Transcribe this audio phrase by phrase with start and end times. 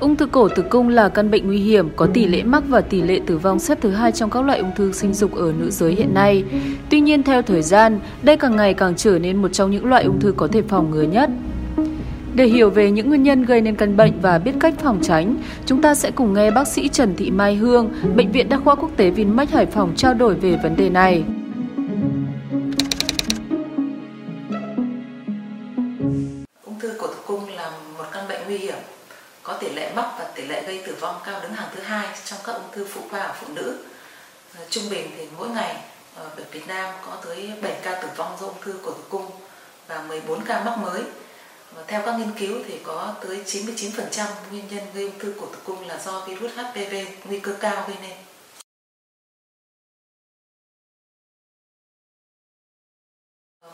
[0.00, 2.80] Ung thư cổ tử cung là căn bệnh nguy hiểm, có tỷ lệ mắc và
[2.80, 5.52] tỷ lệ tử vong xếp thứ hai trong các loại ung thư sinh dục ở
[5.58, 6.44] nữ giới hiện nay.
[6.90, 10.04] Tuy nhiên, theo thời gian, đây càng ngày càng trở nên một trong những loại
[10.04, 11.30] ung thư có thể phòng ngừa nhất.
[12.34, 15.36] Để hiểu về những nguyên nhân gây nên căn bệnh và biết cách phòng tránh,
[15.66, 18.74] chúng ta sẽ cùng nghe bác sĩ Trần Thị Mai Hương, Bệnh viện Đa khoa
[18.74, 21.24] Quốc tế Vinmec Hải Phòng trao đổi về vấn đề này.
[26.64, 28.78] Ung thư cổ tử cung là một căn bệnh nguy hiểm,
[29.46, 32.08] có tỷ lệ mắc và tỷ lệ gây tử vong cao đứng hàng thứ hai
[32.24, 33.78] trong các ung thư phụ khoa ở phụ nữ.
[34.58, 35.76] Ờ, trung bình thì mỗi ngày
[36.16, 39.02] ờ, ở Việt Nam có tới 7 ca tử vong do ung thư cổ tử
[39.08, 39.30] cung
[39.88, 41.02] và 14 ca mắc mới.
[41.74, 45.46] Và theo các nghiên cứu thì có tới 99% nguyên nhân gây ung thư cổ
[45.46, 48.16] tử cung là do virus HPV nguy cơ cao gây nên.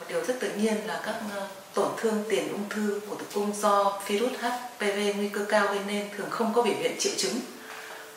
[0.00, 3.24] Một điều rất tự nhiên là các ờ, tổn thương tiền ung thư của tử
[3.34, 7.12] cung do virus HPV nguy cơ cao gây nên thường không có biểu hiện triệu
[7.16, 7.34] chứng,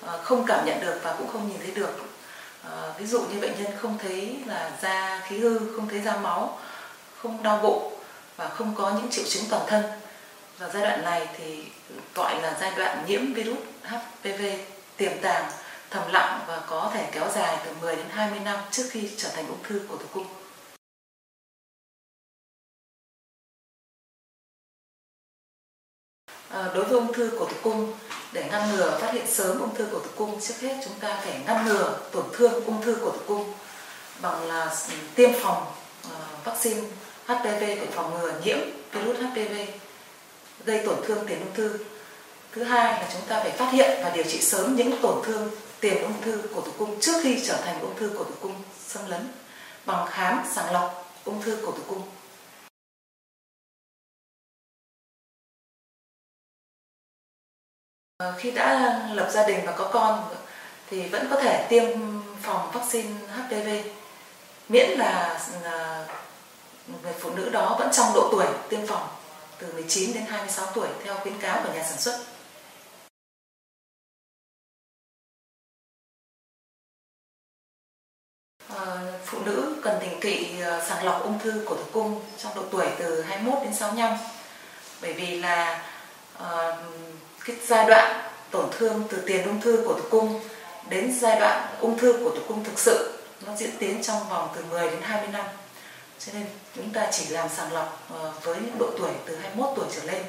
[0.01, 2.05] ờ, không cảm nhận được và cũng không nhìn thấy được.
[2.63, 6.17] Ờ, ví dụ như bệnh nhân không thấy là da khí hư, không thấy da
[6.17, 6.59] máu,
[7.17, 7.93] không đau bụng
[8.37, 9.83] và không có những triệu chứng toàn thân.
[10.59, 11.63] Và giai đoạn này thì
[12.15, 14.41] gọi là giai đoạn nhiễm virus HPV
[14.97, 15.51] tiềm tàng,
[15.89, 19.29] thầm lặng và có thể kéo dài từ 10 đến 20 năm trước khi trở
[19.29, 20.27] thành ung thư của tử cung.
[26.53, 27.93] Ờ, đối với ung thư cổ tử cung,
[28.31, 31.21] để ngăn ngừa, phát hiện sớm ung thư cổ tử cung, trước hết chúng ta
[31.25, 33.53] phải ngăn ngừa tổn thương ung thư cổ tử cung
[34.21, 34.75] bằng là
[35.15, 35.65] tiêm phòng
[36.03, 36.81] ờ, vaccine
[37.25, 38.57] HPV để phòng ngừa nhiễm
[38.91, 39.53] virus HPV
[40.65, 41.77] gây tổn thương tiền ung thư.
[42.51, 45.51] Thứ hai là chúng ta phải phát hiện và điều trị sớm những tổn thương
[45.79, 48.55] tiền ung thư cổ tử cung trước khi trở thành ung thư cổ tử cung
[48.87, 49.27] xâm lấn
[49.85, 52.01] bằng khám sàng lọc ung thư cổ tử cung.
[58.17, 60.35] Ờ, khi đã lập gia đình và có con
[60.89, 61.83] thì vẫn có thể tiêm
[62.41, 63.69] phòng vaccine HPV
[64.69, 66.05] miễn là, ờ,
[67.03, 69.07] người phụ nữ đó vẫn trong độ tuổi tiêm phòng
[69.59, 72.19] từ 19 đến 26 tuổi theo khuyến cáo của nhà sản xuất.
[78.67, 80.55] Ờ, phụ nữ cần định kỳ
[80.87, 84.17] sàng lọc ung thư cổ tử cung trong độ tuổi từ 21 đến 65
[85.01, 85.83] bởi vì là
[86.37, 86.43] uh,
[87.45, 90.39] cái giai đoạn tổn thương từ tiền ung thư của tử cung
[90.89, 93.19] đến giai đoạn ung thư của tử cung thực sự.
[93.45, 95.45] Nó diễn tiến trong vòng từ 10 đến 20 năm.
[96.19, 96.45] Cho nên
[96.75, 100.11] chúng ta chỉ làm sàng lọc ờ, với những độ tuổi từ 21 tuổi trở
[100.11, 100.21] lên.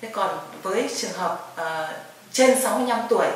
[0.00, 1.94] Thế còn với trường hợp ờ,
[2.32, 3.26] trên 65 tuổi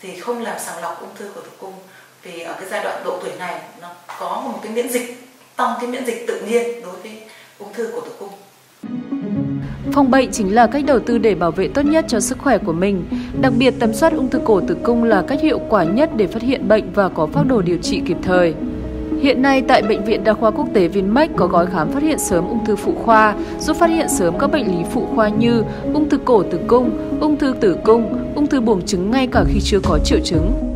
[0.00, 1.74] thì không làm sàng lọc ung thư của tử cung,
[2.22, 3.88] vì ở cái giai đoạn độ tuổi này nó
[4.18, 7.22] có một cái miễn dịch, tăng cái miễn dịch tự nhiên đối với
[7.58, 8.32] ung thư của tử cung.
[9.92, 12.58] Phòng bệnh chính là cách đầu tư để bảo vệ tốt nhất cho sức khỏe
[12.58, 13.04] của mình.
[13.40, 16.26] Đặc biệt tầm soát ung thư cổ tử cung là cách hiệu quả nhất để
[16.26, 18.54] phát hiện bệnh và có phác đồ điều trị kịp thời.
[19.20, 22.18] Hiện nay tại Bệnh viện Đa khoa Quốc tế Vinmec có gói khám phát hiện
[22.18, 25.62] sớm ung thư phụ khoa, giúp phát hiện sớm các bệnh lý phụ khoa như
[25.94, 29.44] ung thư cổ tử cung, ung thư tử cung, ung thư buồng trứng ngay cả
[29.48, 30.67] khi chưa có triệu chứng.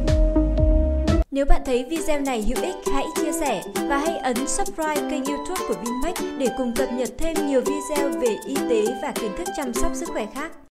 [1.32, 5.24] Nếu bạn thấy video này hữu ích, hãy chia sẻ và hãy ấn subscribe kênh
[5.24, 9.30] youtube của Vinmec để cùng cập nhật thêm nhiều video về y tế và kiến
[9.38, 10.61] thức chăm sóc sức khỏe khác.